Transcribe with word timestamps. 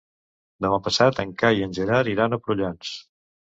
Demà 0.65 0.79
passat 0.87 1.21
en 1.25 1.35
Cai 1.43 1.61
i 1.63 1.67
en 1.67 1.77
Gerard 1.81 2.11
iran 2.17 2.33
a 2.33 2.43
Prullans. 2.49 2.99